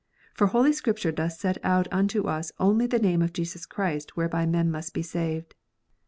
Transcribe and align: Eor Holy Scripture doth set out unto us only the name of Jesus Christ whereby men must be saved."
Eor 0.35 0.47
Holy 0.49 0.73
Scripture 0.73 1.11
doth 1.11 1.33
set 1.33 1.59
out 1.63 1.87
unto 1.91 2.25
us 2.27 2.51
only 2.57 2.87
the 2.87 2.97
name 2.97 3.21
of 3.21 3.33
Jesus 3.33 3.67
Christ 3.67 4.17
whereby 4.17 4.47
men 4.47 4.71
must 4.71 4.95
be 4.95 5.03
saved." 5.03 5.53